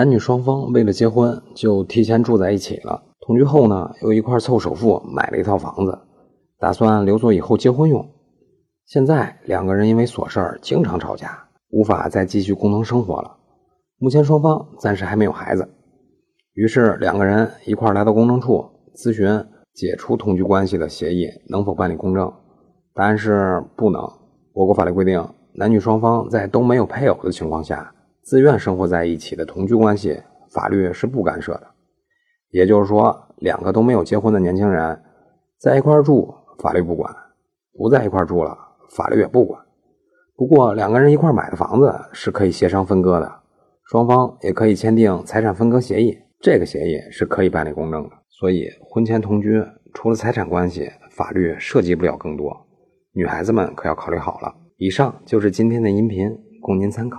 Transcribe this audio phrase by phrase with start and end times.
[0.00, 3.02] 男女双方为了结婚就提前住在一起了。
[3.20, 5.98] 同居后呢，又一块凑首付买了一套房子，
[6.58, 8.02] 打算留作以后结婚用。
[8.86, 13.36] 现在两个人因为琐事儿经常吵架，无法再继续共同生活了。
[13.98, 15.68] 目前双方暂时还没有孩子，
[16.54, 18.64] 于是两个人一块来到公证处
[18.96, 19.28] 咨询
[19.74, 22.32] 解除同居关系的协议能否办理公证。
[22.94, 24.00] 答案是不能。
[24.54, 25.22] 我国法律规定，
[25.52, 27.92] 男女双方在都没有配偶的情况下，
[28.30, 30.22] 自愿生活在一起的同居关系，
[30.52, 31.66] 法律是不干涉的。
[32.52, 35.02] 也就是说，两个都没有结婚的年轻人
[35.58, 36.32] 在一块住，
[36.62, 37.12] 法律不管；
[37.76, 38.56] 不在一块住了，
[38.96, 39.60] 法律也不管。
[40.36, 43.28] 不过，两个人一块买的房子是可以协商分割的，
[43.90, 48.10] 双方也可以签订财产分割协议，这个协议是可以办理公证的。
[48.28, 49.60] 所以，婚前同居
[49.92, 52.56] 除了财产关系，法律涉及不了更多。
[53.12, 54.54] 女孩子们可要考虑好了。
[54.76, 56.30] 以上就是今天的音频，
[56.62, 57.18] 供您参考。